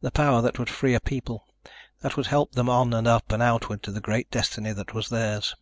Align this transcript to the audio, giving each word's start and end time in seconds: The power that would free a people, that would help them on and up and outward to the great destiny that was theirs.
The 0.00 0.12
power 0.12 0.42
that 0.42 0.60
would 0.60 0.70
free 0.70 0.94
a 0.94 1.00
people, 1.00 1.44
that 1.98 2.16
would 2.16 2.26
help 2.26 2.52
them 2.52 2.68
on 2.68 2.94
and 2.94 3.08
up 3.08 3.32
and 3.32 3.42
outward 3.42 3.82
to 3.82 3.90
the 3.90 4.00
great 4.00 4.30
destiny 4.30 4.72
that 4.72 4.94
was 4.94 5.08
theirs. 5.08 5.56